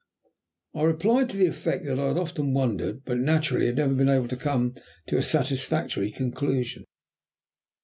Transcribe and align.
I 0.73 0.81
replied 0.81 1.29
to 1.29 1.37
the 1.37 1.45
effect 1.45 1.85
that 1.85 1.99
I 1.99 2.07
had 2.07 2.17
often 2.17 2.55
wondered, 2.55 3.05
but 3.05 3.19
naturally 3.19 3.67
had 3.67 3.75
never 3.77 3.93
been 3.93 4.09
able 4.09 4.29
to 4.29 4.35
come 4.35 4.73
to 5.05 5.17
a 5.17 5.21
satisfactory 5.21 6.09
conclusion. 6.11 6.85